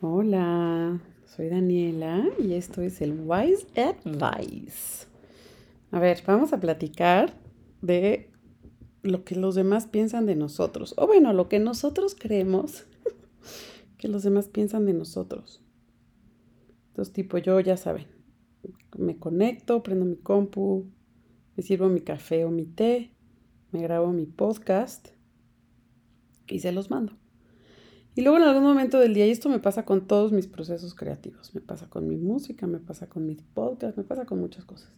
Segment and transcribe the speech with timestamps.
[0.00, 5.08] Hola, soy Daniela y esto es el Wise Advice.
[5.90, 7.34] A ver, vamos a platicar
[7.82, 8.30] de
[9.02, 10.94] lo que los demás piensan de nosotros.
[10.98, 12.86] O bueno, lo que nosotros creemos
[13.98, 15.64] que los demás piensan de nosotros.
[16.90, 18.06] Entonces, tipo, yo ya saben,
[18.96, 20.86] me conecto, prendo mi compu,
[21.56, 23.10] me sirvo mi café o mi té,
[23.72, 25.08] me grabo mi podcast
[26.46, 27.14] y se los mando.
[28.18, 30.92] Y luego en algún momento del día, y esto me pasa con todos mis procesos
[30.92, 34.64] creativos, me pasa con mi música, me pasa con mis podcasts, me pasa con muchas
[34.64, 34.90] cosas.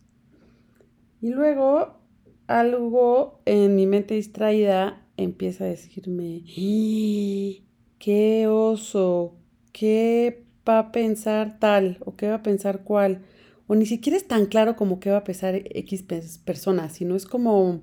[1.20, 1.98] Y luego
[2.46, 7.62] algo en mi mente distraída empieza a decirme, ¡Ah!
[7.98, 9.36] qué oso,
[9.70, 13.20] qué va a pensar tal o qué va a pensar cual.
[13.66, 16.02] O ni siquiera es tan claro como qué va a pensar X
[16.42, 17.82] persona, sino es como,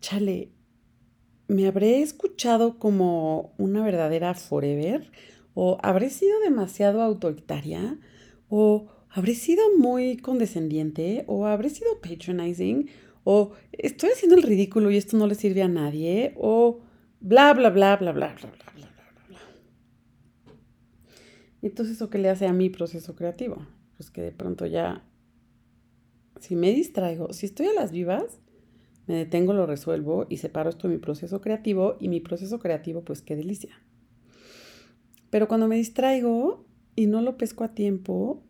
[0.00, 0.53] chale,
[1.48, 5.10] ¿me habré escuchado como una verdadera forever?
[5.54, 7.98] ¿O habré sido demasiado autoritaria?
[8.48, 11.24] ¿O habré sido muy condescendiente?
[11.26, 12.88] ¿O habré sido patronizing?
[13.24, 16.34] ¿O estoy haciendo el ridículo y esto no le sirve a nadie?
[16.36, 16.80] ¿O
[17.20, 19.40] bla, bla, bla, bla, bla, bla, bla, bla, bla, bla?
[21.62, 23.66] Entonces, ¿eso qué le hace a mi proceso creativo?
[23.96, 25.06] Pues que de pronto ya,
[26.40, 28.40] si me distraigo, si estoy a las vivas,
[29.06, 33.02] me detengo, lo resuelvo y separo esto de mi proceso creativo y mi proceso creativo,
[33.02, 33.82] pues qué delicia.
[35.30, 36.64] Pero cuando me distraigo
[36.96, 38.42] y no lo pesco a tiempo,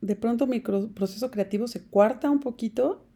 [0.00, 3.06] de pronto mi proceso creativo se cuarta un poquito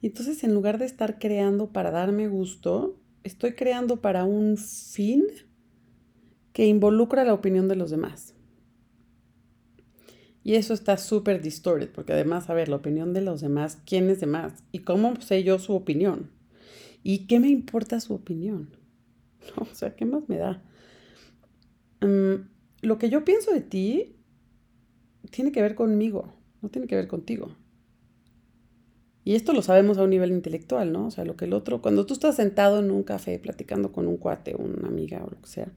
[0.00, 5.24] y entonces en lugar de estar creando para darme gusto, estoy creando para un fin
[6.52, 8.34] que involucra la opinión de los demás.
[10.44, 14.10] Y eso está súper distorted, porque además, a ver, la opinión de los demás, ¿quién
[14.10, 14.64] es demás?
[14.72, 16.30] ¿Y cómo sé yo su opinión?
[17.04, 18.70] ¿Y qué me importa su opinión?
[19.56, 20.62] o sea, ¿qué más me da?
[22.00, 22.48] Mm,
[22.82, 24.16] lo que yo pienso de ti
[25.30, 27.54] tiene que ver conmigo, no tiene que ver contigo.
[29.24, 31.06] Y esto lo sabemos a un nivel intelectual, ¿no?
[31.06, 34.08] O sea, lo que el otro, cuando tú estás sentado en un café platicando con
[34.08, 35.68] un cuate, una amiga o lo que sea,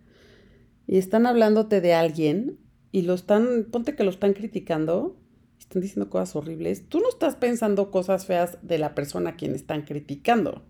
[0.87, 2.57] y están hablándote de alguien,
[2.95, 5.17] y lo están, ponte que lo están criticando,
[5.59, 9.53] están diciendo cosas horribles, tú no estás pensando cosas feas de la persona a quien
[9.53, 10.63] están criticando.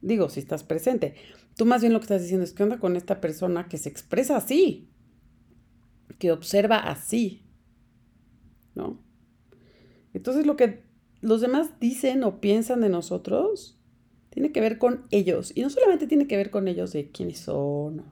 [0.00, 1.16] Digo, si estás presente.
[1.56, 3.88] Tú más bien lo que estás diciendo es que onda con esta persona que se
[3.88, 4.88] expresa así,
[6.20, 7.42] que observa así,
[8.76, 9.02] ¿no?
[10.12, 10.84] Entonces lo que
[11.20, 13.76] los demás dicen o piensan de nosotros
[14.30, 15.50] tiene que ver con ellos.
[15.52, 18.04] Y no solamente tiene que ver con ellos de quiénes son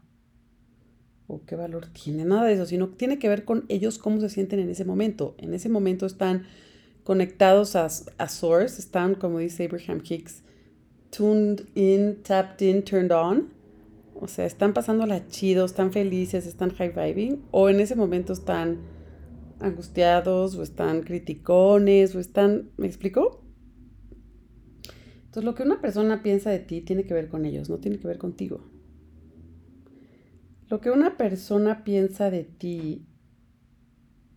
[1.27, 4.29] o qué valor tiene, nada de eso, sino tiene que ver con ellos cómo se
[4.29, 5.35] sienten en ese momento.
[5.39, 6.45] En ese momento están
[7.05, 10.43] conectados a, a Source, están, como dice Abraham Hicks,
[11.11, 13.51] tuned in, tapped in, turned on.
[14.15, 18.81] O sea, están pasándola chido, están felices, están high vibing, o en ese momento están
[19.61, 22.71] angustiados, o están criticones, o están.
[22.77, 23.43] ¿Me explico?
[25.25, 27.99] Entonces, lo que una persona piensa de ti tiene que ver con ellos, no tiene
[27.99, 28.72] que ver contigo.
[30.73, 33.05] Lo que una persona piensa de ti,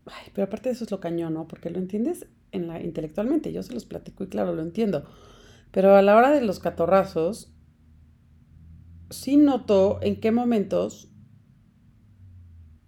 [0.05, 1.47] ay, pero aparte de eso es lo cañón, ¿no?
[1.47, 5.05] Porque lo entiendes en la, intelectualmente, yo se los platico y claro, lo entiendo.
[5.71, 7.53] Pero a la hora de los catorrazos,
[9.09, 11.09] sí noto en qué momentos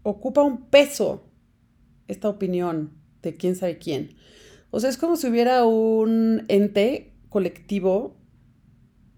[0.03, 1.31] ocupa un peso
[2.09, 4.17] esta opinión de quién sabe quién.
[4.71, 8.17] O sea, es como si hubiera un ente colectivo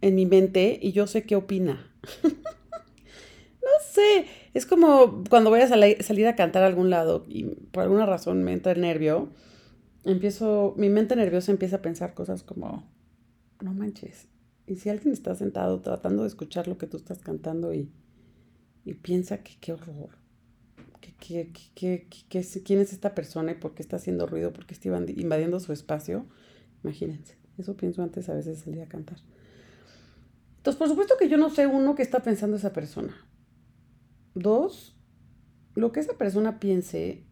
[0.02, 1.92] en mi mente y yo sé qué opina.
[4.54, 8.44] es como cuando voy a salir a cantar a algún lado y por alguna razón
[8.44, 9.30] me entra el nervio,
[10.04, 12.90] empiezo, mi mente nerviosa empieza a pensar cosas como,
[13.62, 14.28] no manches,
[14.66, 17.92] y si alguien está sentado tratando de escuchar lo que tú estás cantando y,
[18.86, 20.18] y piensa que qué horror,
[21.02, 24.66] que, que, que, que, quién es esta persona y por qué está haciendo ruido, por
[24.66, 26.26] qué está invadiendo su espacio,
[26.84, 29.18] imagínense, eso pienso antes a veces salir a cantar.
[30.58, 33.16] Entonces, por supuesto que yo no sé uno qué está pensando esa persona.
[34.40, 34.98] Dos,
[35.76, 37.26] lo que esa persona piense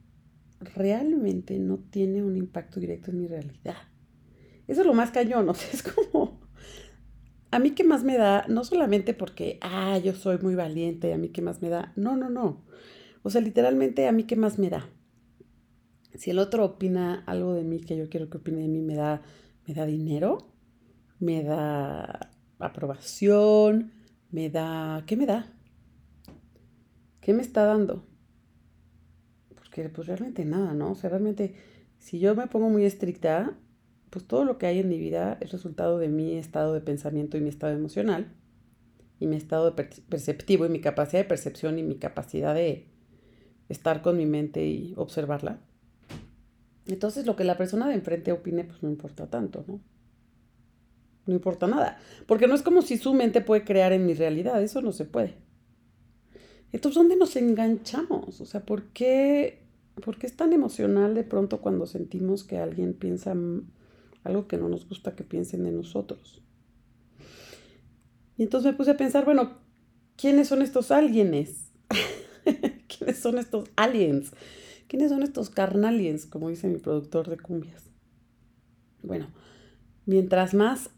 [0.59, 3.77] realmente no tiene un impacto directo en mi realidad.
[4.67, 6.41] Eso es lo más cañón, o sea, es como,
[7.51, 11.17] a mí qué más me da, no solamente porque, ah, yo soy muy valiente, a
[11.17, 12.65] mí qué más me da, no, no, no.
[13.23, 14.89] O sea, literalmente a mí qué más me da.
[16.15, 18.95] Si el otro opina algo de mí que yo quiero que opine de mí, me
[18.95, 19.21] da,
[19.67, 20.53] me da dinero,
[21.19, 23.91] me da aprobación,
[24.31, 25.56] me da, ¿qué me da?
[27.27, 28.05] ¿Qué me está dando?
[29.53, 30.93] Porque pues realmente nada, ¿no?
[30.93, 31.55] O sea, realmente
[31.99, 33.53] si yo me pongo muy estricta,
[34.09, 37.35] pues todo lo que hay en mi vida es resultado de mi estado de pensamiento
[37.35, 38.33] y mi estado emocional,
[39.19, 42.87] y mi estado de perceptivo y mi capacidad de percepción y mi capacidad de,
[43.67, 45.59] estar con mi mente y observarla.
[46.85, 49.81] Entonces lo que la persona de enfrente opine, pues no importa tanto, ¿no?
[51.25, 51.97] No importa nada.
[52.25, 55.03] Porque no es como si su mente puede crear en mi realidad, eso no se
[55.03, 55.45] puede.
[56.71, 58.41] Entonces, ¿dónde nos enganchamos?
[58.41, 59.59] O sea, ¿por qué,
[60.03, 63.33] ¿por qué es tan emocional de pronto cuando sentimos que alguien piensa
[64.23, 66.41] algo que no nos gusta que piensen de nosotros?
[68.37, 69.57] Y entonces me puse a pensar, bueno,
[70.15, 71.71] ¿quiénes son estos alguienes?
[72.87, 74.31] ¿Quiénes son estos aliens?
[74.87, 77.83] ¿Quiénes son estos carnaliens, como dice mi productor de cumbias?
[79.01, 79.27] Bueno,
[80.05, 80.91] mientras más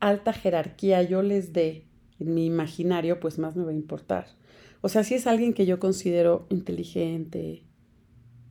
[0.00, 1.86] alta jerarquía yo les dé
[2.18, 4.37] en mi imaginario, pues más me va a importar.
[4.80, 7.64] O sea, si es alguien que yo considero inteligente,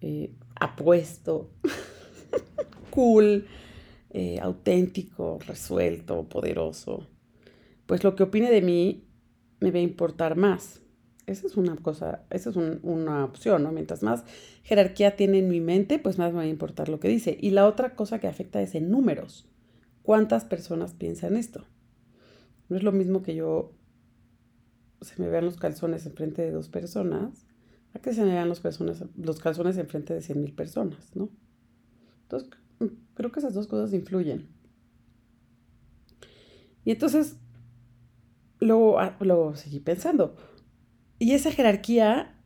[0.02, 1.52] eh, apuesto,
[2.92, 3.48] cool,
[4.12, 7.08] eh, auténtico, resuelto, poderoso,
[7.86, 9.08] pues lo que opine de mí
[9.60, 10.82] me va a importar más.
[11.26, 13.72] Esa es una cosa, esa es una opción, ¿no?
[13.72, 14.24] Mientras más
[14.64, 17.38] jerarquía tiene en mi mente, pues más me va a importar lo que dice.
[17.40, 19.46] Y la otra cosa que afecta es en números.
[20.04, 21.66] ¿Cuántas personas piensan esto?
[22.70, 23.74] No es lo mismo que yo
[25.02, 27.46] se me vean los calzones enfrente de dos personas
[27.94, 31.30] a que se me vean los, calzones, los calzones enfrente de 100 mil personas, ¿no?
[32.24, 32.50] Entonces,
[33.14, 34.48] creo que esas dos cosas influyen.
[36.84, 37.38] Y entonces,
[38.60, 40.36] luego, ah, luego seguí pensando,
[41.20, 42.40] ¿y esa jerarquía,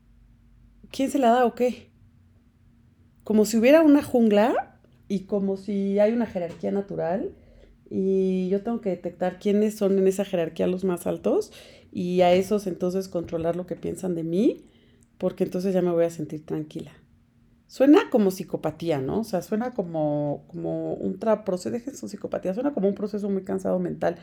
[0.91, 1.91] quién se la da o qué?
[3.23, 7.35] Como si hubiera una jungla y como si hay una jerarquía natural
[7.89, 11.51] y yo tengo que detectar quiénes son en esa jerarquía los más altos
[11.91, 14.65] y a esos entonces controlar lo que piensan de mí,
[15.17, 16.91] porque entonces ya me voy a sentir tranquila.
[17.67, 19.21] Suena como psicopatía, ¿no?
[19.21, 23.43] O sea, suena como, como un proceso, dejen su psicopatía, suena como un proceso muy
[23.43, 24.17] cansado mental,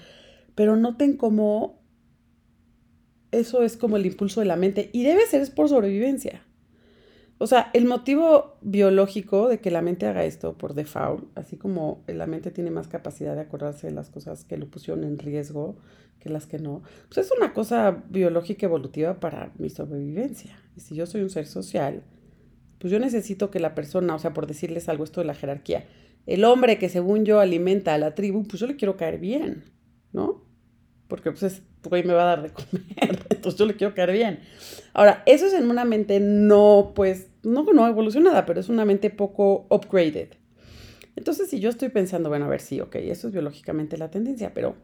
[0.55, 1.81] pero noten cómo
[3.31, 6.43] eso es como el impulso de la mente y debe ser es por sobrevivencia.
[7.41, 12.03] O sea, el motivo biológico de que la mente haga esto por default, así como
[12.09, 15.77] la mente tiene más capacidad de acordarse de las cosas que lo pusieron en riesgo
[16.19, 20.61] que las que no, pues es una cosa biológica evolutiva para mi sobrevivencia.
[20.77, 22.03] Y si yo soy un ser social,
[22.79, 25.87] pues yo necesito que la persona, o sea, por decirles algo esto de la jerarquía,
[26.27, 29.65] el hombre que según yo alimenta a la tribu, pues yo le quiero caer bien,
[30.13, 30.45] ¿no?
[31.07, 34.13] Porque pues es, pues, me va a dar de comer, entonces yo le quiero caer
[34.13, 34.41] bien.
[34.93, 39.11] Ahora, eso es en una mente no, pues, no, no evolucionada, pero es una mente
[39.11, 40.29] poco upgraded.
[41.17, 44.55] Entonces, si yo estoy pensando, bueno, a ver, sí, ok, eso es biológicamente la tendencia,
[44.55, 44.77] pero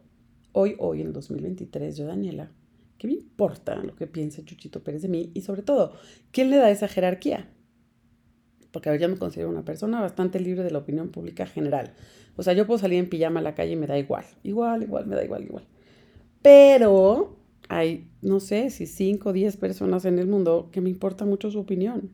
[0.51, 2.51] hoy, hoy, en el 2023, yo, Daniela,
[2.97, 5.31] ¿qué me importa lo que piense Chuchito Pérez de mí?
[5.33, 5.93] Y sobre todo,
[6.31, 7.49] ¿quién le da esa jerarquía?
[8.71, 11.93] Porque, a ver, yo me considero una persona bastante libre de la opinión pública general.
[12.35, 14.25] O sea, yo puedo salir en pijama a la calle y me da igual.
[14.43, 15.65] Igual, igual, me da igual, igual.
[16.41, 17.37] Pero
[17.69, 21.51] hay, no sé, si 5 o 10 personas en el mundo que me importa mucho
[21.51, 22.11] su opinión.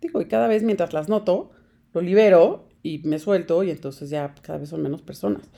[0.00, 1.50] Digo, y cada vez mientras las noto,
[1.92, 5.48] lo libero y me suelto y entonces ya cada vez son menos personas.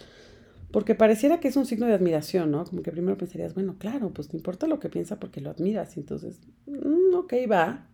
[0.71, 2.65] Porque pareciera que es un signo de admiración, ¿no?
[2.65, 5.97] Como que primero pensarías, bueno, claro, pues te importa lo que piensa porque lo admiras.
[5.97, 7.87] Y entonces, mm, ok, va.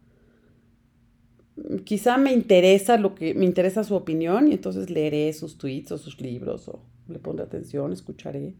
[1.85, 5.99] Quizá me interesa lo que, me interesa su opinión y entonces leeré sus tweets o
[5.99, 8.57] sus libros o le pondré atención, escucharé.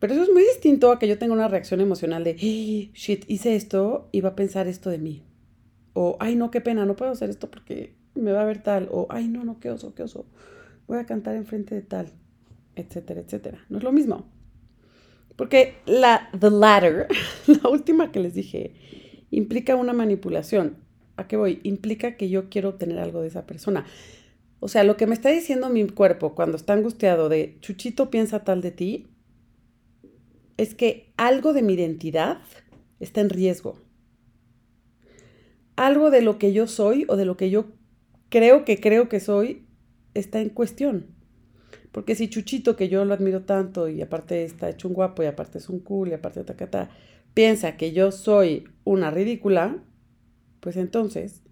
[0.00, 3.54] Pero eso es muy distinto a que yo tenga una reacción emocional de, shit, hice
[3.54, 5.22] esto y va a pensar esto de mí.
[5.92, 8.88] O, ay, no, qué pena, no puedo hacer esto porque me va a ver tal.
[8.90, 10.26] O, ay, no, no, qué oso, qué oso.
[10.88, 12.12] Voy a cantar enfrente de tal,
[12.76, 13.64] etcétera, etcétera.
[13.68, 14.26] No es lo mismo.
[15.36, 17.06] Porque la, the latter,
[17.46, 18.74] la última que les dije,
[19.30, 20.78] implica una manipulación.
[21.16, 21.60] ¿A qué voy?
[21.62, 23.84] Implica que yo quiero obtener algo de esa persona.
[24.60, 28.44] O sea, lo que me está diciendo mi cuerpo cuando está angustiado de Chuchito piensa
[28.44, 29.06] tal de ti,
[30.60, 32.38] es que algo de mi identidad
[32.98, 33.78] está en riesgo
[35.80, 37.72] algo de lo que yo soy o de lo que yo
[38.28, 39.66] creo que creo que soy
[40.12, 41.06] está en cuestión.
[41.90, 45.26] Porque si Chuchito, que yo lo admiro tanto y aparte está hecho un guapo y
[45.26, 46.90] aparte es un cool y aparte tacata,
[47.32, 49.82] piensa que yo soy una ridícula,
[50.60, 51.42] pues entonces,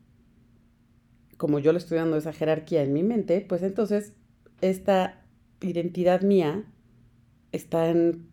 [1.38, 4.12] como yo le estoy dando esa jerarquía en mi mente, pues entonces
[4.60, 5.24] esta
[5.62, 6.70] identidad mía
[7.50, 8.27] está en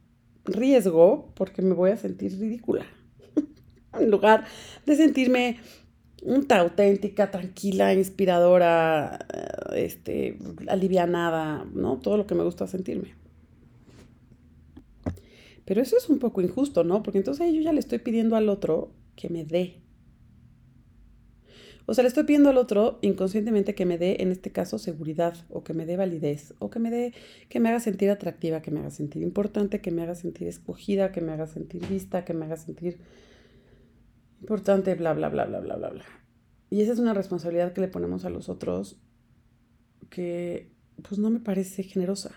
[0.46, 2.86] riesgo porque me voy a sentir ridícula.
[4.00, 4.46] en lugar
[4.86, 5.58] de sentirme
[6.24, 10.38] unta auténtica, tranquila, inspiradora, eh, este,
[10.68, 12.00] alivianada, ¿no?
[12.00, 13.14] Todo lo que me gusta sentirme.
[15.66, 17.04] Pero eso es un poco injusto, ¿no?
[17.04, 19.82] Porque entonces yo ya le estoy pidiendo al otro que me dé.
[21.88, 25.36] O sea, le estoy pidiendo al otro inconscientemente que me dé, en este caso, seguridad,
[25.50, 27.14] o que me dé validez, o que me dé,
[27.48, 31.12] que me haga sentir atractiva, que me haga sentir importante, que me haga sentir escogida,
[31.12, 32.98] que me haga sentir vista, que me haga sentir
[34.42, 36.06] importante, bla, bla, bla, bla, bla, bla, bla.
[36.70, 39.00] Y esa es una responsabilidad que le ponemos a los otros
[40.10, 40.72] que
[41.08, 42.32] pues no me parece generosa.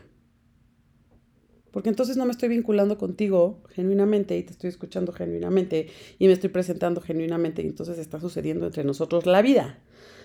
[1.71, 6.33] Porque entonces no me estoy vinculando contigo genuinamente y te estoy escuchando genuinamente y me
[6.33, 9.79] estoy presentando genuinamente y entonces está sucediendo entre nosotros la vida.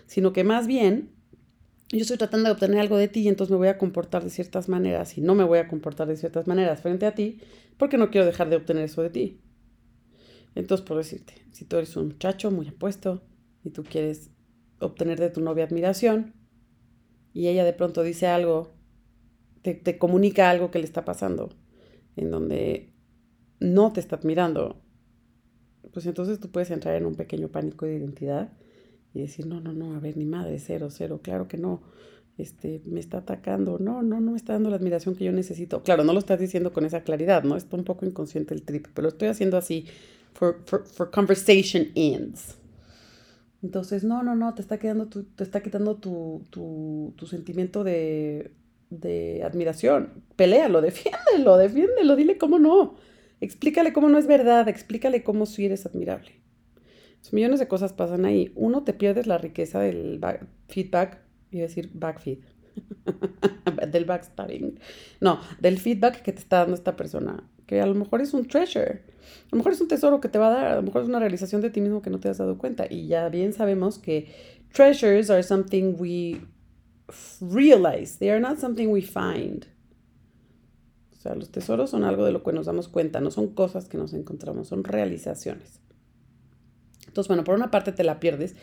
[0.05, 1.11] Sino que más bien
[1.91, 4.29] yo estoy tratando de obtener algo de ti y entonces me voy a comportar de
[4.29, 7.39] ciertas maneras y no me voy a comportar de ciertas maneras frente a ti
[7.77, 9.41] porque no quiero dejar de obtener eso de ti.
[10.55, 13.23] Entonces, por decirte, si tú eres un muchacho muy apuesto
[13.63, 14.31] y tú quieres
[14.79, 16.33] obtener de tu novia admiración
[17.33, 18.71] y ella de pronto dice algo,
[19.63, 21.49] te, te comunica algo que le está pasando,
[22.15, 22.93] en donde
[23.59, 24.81] no te está admirando,
[25.91, 28.51] pues entonces tú puedes entrar en un pequeño pánico de identidad
[29.13, 31.81] y decir, no, no, no, a ver, ni madre, cero, cero, claro que no,
[32.37, 35.81] este, me está atacando, no, no, no me está dando la admiración que yo necesito.
[35.83, 37.55] Claro, no lo estás diciendo con esa claridad, ¿no?
[37.55, 39.85] Está un poco inconsciente el trip, pero lo estoy haciendo así,
[40.33, 42.57] for, for, conversation ends.
[43.61, 47.83] Entonces, no, no, no, te está, quedando tu, te está quitando tu, tu, tu sentimiento
[47.83, 48.51] de,
[48.99, 50.23] de admiración.
[50.35, 52.95] Peléalo, defiéndelo, defiéndelo, dile cómo no.
[53.41, 56.43] Explícale cómo no es verdad, explícale cómo sí eres admirable
[57.31, 58.51] millones de cosas pasan ahí.
[58.55, 60.19] Uno, te pierdes la riqueza del
[60.67, 61.19] feedback,
[61.51, 62.39] y decir backfeed,
[63.91, 64.79] del backstabbing.
[65.21, 68.47] No, del feedback que te está dando esta persona, que a lo mejor es un
[68.47, 69.03] treasure,
[69.45, 71.07] a lo mejor es un tesoro que te va a dar, a lo mejor es
[71.07, 72.87] una realización de ti mismo que no te has dado cuenta.
[72.89, 74.27] Y ya bien sabemos que
[74.73, 76.41] treasures are something we
[77.41, 79.65] realize, they are not something we find.
[81.11, 83.87] O sea, los tesoros son algo de lo que nos damos cuenta, no son cosas
[83.87, 85.79] que nos encontramos, son realizaciones.
[87.07, 88.55] Entonces, bueno, por una parte te la pierdes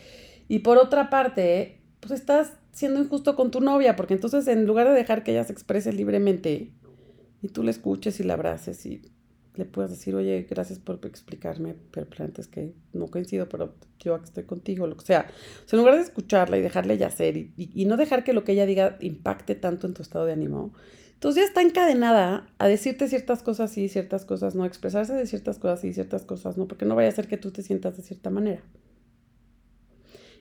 [0.47, 4.87] y por otra parte, pues estás siendo injusto con tu novia, porque entonces en lugar
[4.87, 6.71] de dejar que ella se exprese libremente
[7.41, 9.01] y tú le escuches y la abraces y
[9.55, 14.25] le puedas decir, oye, gracias por explicarme, pero antes que no coincido, pero yo aquí
[14.25, 15.27] estoy contigo, lo que sea.
[15.65, 18.33] O sea, en lugar de escucharla y dejarle ya hacer y, y, no dejar que
[18.33, 20.73] lo que ella diga impacte tanto en tu estado de ánimo,
[21.13, 25.59] entonces ya está encadenada a decirte ciertas cosas sí, ciertas cosas no, expresarse de ciertas
[25.59, 28.03] cosas sí, ciertas cosas no, porque no vaya a ser que tú te sientas de
[28.03, 28.63] cierta manera.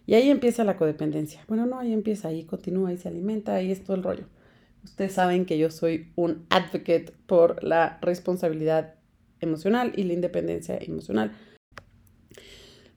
[0.07, 1.45] Y ahí empieza la codependencia.
[1.47, 4.25] Bueno, no, ahí empieza, ahí continúa, ahí se alimenta, ahí es todo el rollo.
[4.83, 8.95] Ustedes saben que yo soy un advocate por la responsabilidad
[9.41, 11.33] emocional y la independencia emocional.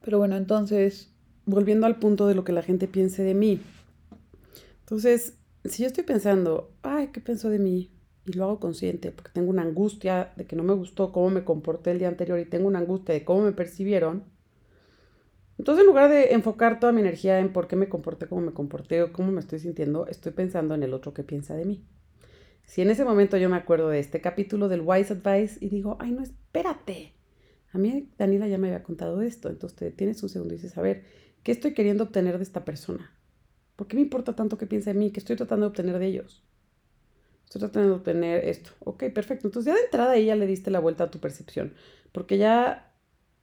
[0.03, 1.13] Pero bueno, entonces,
[1.45, 3.61] volviendo al punto de lo que la gente piense de mí.
[4.81, 7.89] Entonces, si yo estoy pensando, ay, ¿qué pensó de mí?
[8.25, 11.43] Y lo hago consciente porque tengo una angustia de que no me gustó cómo me
[11.43, 14.23] comporté el día anterior y tengo una angustia de cómo me percibieron.
[15.57, 18.53] Entonces, en lugar de enfocar toda mi energía en por qué me comporté como me
[18.53, 21.85] comporté o cómo me estoy sintiendo, estoy pensando en el otro que piensa de mí.
[22.63, 25.97] Si en ese momento yo me acuerdo de este capítulo del Wise Advice y digo,
[25.99, 27.13] ay, no, espérate.
[27.71, 30.77] A mí Daniela ya me había contado esto, entonces te tienes un segundo y dices,
[30.77, 31.03] a ver,
[31.43, 33.11] ¿qué estoy queriendo obtener de esta persona?
[33.75, 35.11] ¿Por qué me importa tanto que piense en mí?
[35.11, 36.43] ¿Qué estoy tratando de obtener de ellos?
[37.45, 38.71] Estoy tratando de obtener esto.
[38.79, 39.47] Ok, perfecto.
[39.47, 41.73] Entonces ya de entrada ahí ya le diste la vuelta a tu percepción.
[42.11, 42.92] Porque ya,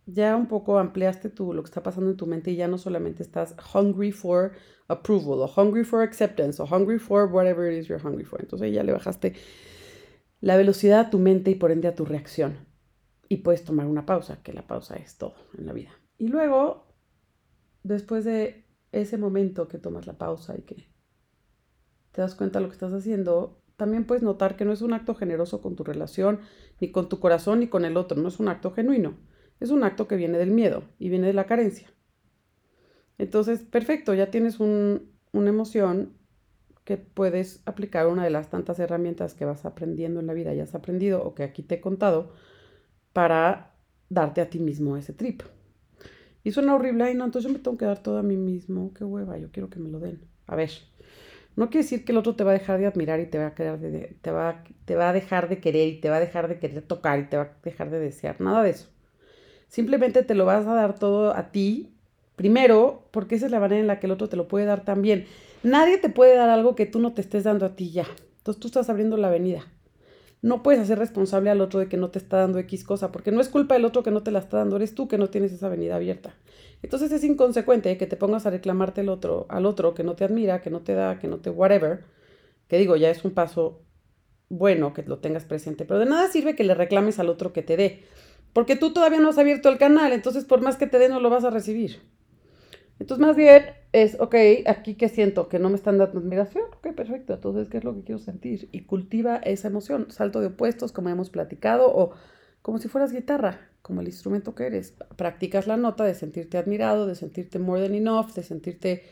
[0.06, 2.78] ya un poco ampliaste tu, lo que está pasando en tu mente y ya no
[2.78, 4.52] solamente estás hungry for
[4.88, 8.40] approval o hungry for acceptance o hungry for whatever it is you're hungry for.
[8.40, 9.34] Entonces ya le bajaste
[10.40, 12.66] la velocidad a tu mente y por ende a tu reacción.
[13.28, 15.90] Y puedes tomar una pausa, que la pausa es todo en la vida.
[16.18, 16.88] Y luego,
[17.84, 20.90] después de ese momento que tomas la pausa y que
[22.10, 24.92] te das cuenta de lo que estás haciendo, también puedes notar que no es un
[24.92, 26.40] acto generoso con tu relación,
[26.80, 29.16] ni con tu corazón, ni con el otro, no es un acto genuino,
[29.60, 31.88] es un acto que viene del miedo y viene de la carencia.
[33.18, 35.00] Entonces, perfecto, ya tienes una
[35.32, 36.14] emoción
[36.84, 40.64] que puedes aplicar una de las tantas herramientas que vas aprendiendo en la vida, ya
[40.64, 42.32] has aprendido o que aquí te he contado,
[43.12, 43.74] para
[44.08, 45.42] darte a ti mismo ese trip.
[46.42, 48.94] Y suena horrible, ay no, entonces yo me tengo que dar todo a mí mismo,
[48.94, 50.22] qué hueva, yo quiero que me lo den.
[50.46, 50.70] A ver,
[51.56, 53.48] no quiere decir que el otro te va a dejar de admirar y te va
[53.48, 56.20] a, querer de, te va, te va a dejar de querer y te va a
[56.20, 58.88] dejar de querer tocar y te va a dejar de desear, nada de eso.
[59.70, 61.94] Simplemente te lo vas a dar todo a ti,
[62.36, 64.84] primero, porque esa es la manera en la que el otro te lo puede dar
[64.84, 65.24] también.
[65.62, 68.06] Nadie te puede dar algo que tú no te estés dando a ti ya.
[68.36, 69.64] Entonces tú estás abriendo la avenida
[70.42, 73.30] no puedes hacer responsable al otro de que no te está dando X cosa, porque
[73.30, 75.28] no es culpa del otro que no te la está dando, eres tú que no
[75.28, 76.34] tienes esa avenida abierta.
[76.82, 80.24] Entonces es inconsecuente que te pongas a reclamarte el otro, al otro que no te
[80.24, 82.04] admira, que no te da, que no te whatever,
[82.68, 83.82] que digo, ya es un paso
[84.48, 87.62] bueno que lo tengas presente, pero de nada sirve que le reclames al otro que
[87.62, 88.04] te dé,
[88.52, 91.20] porque tú todavía no has abierto el canal, entonces por más que te dé no
[91.20, 92.00] lo vas a recibir.
[92.98, 94.34] Entonces, más bien es, ok,
[94.66, 97.94] aquí que siento que no me están dando admiración, ok, perfecto, entonces, ¿qué es lo
[97.94, 98.68] que quiero sentir?
[98.72, 102.12] Y cultiva esa emoción, salto de opuestos, como hemos platicado, o
[102.62, 103.70] como si fueras guitarra.
[103.82, 104.94] como el instrumento que eres.
[105.16, 109.04] Practicas la nota de sentirte admirado, de sentirte more than enough, de sentirte,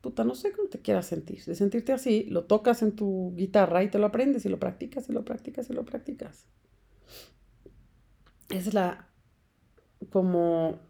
[0.00, 3.82] puta, no sé cómo te quieras sentir, de sentirte así, lo tocas en tu guitarra
[3.84, 6.46] y te lo aprendes y lo practicas y lo practicas y lo practicas.
[8.52, 9.08] Es la
[10.10, 10.80] como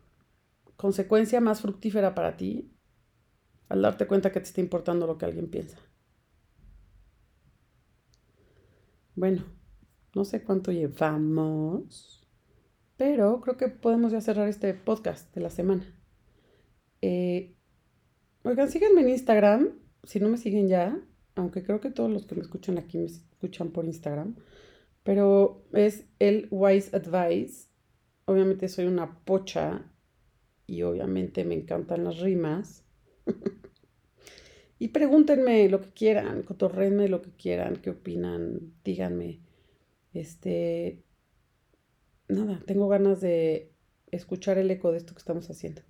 [0.77, 2.73] consecuencia más fructífera para ti
[3.69, 5.79] al darte cuenta que te está importando lo que alguien piensa.
[9.15, 9.45] Bueno,
[10.15, 12.29] no sé cuánto llevamos.
[12.97, 15.87] Pero creo que podemos ya cerrar este podcast de la semana.
[17.01, 17.57] Eh,
[18.43, 19.71] oigan, síganme en Instagram,
[20.05, 21.01] si no me siguen ya,
[21.35, 24.37] aunque creo que todos los que me escuchan aquí me escuchan por Instagram,
[25.03, 27.69] pero es el Wise Advice.
[28.25, 29.91] Obviamente soy una pocha
[30.67, 32.85] y obviamente me encantan las rimas.
[34.79, 39.41] y pregúntenme lo que quieran, cotorrenme lo que quieran, qué opinan, díganme.
[40.13, 41.03] Este,
[42.29, 43.73] nada, tengo ganas de
[44.11, 45.83] escuchar el eco de esto que estamos haciendo.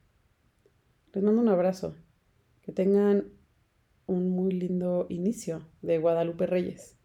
[1.13, 1.95] Les mando un abrazo.
[2.63, 3.27] Que tengan
[4.07, 6.97] un muy lindo inicio de Guadalupe Reyes.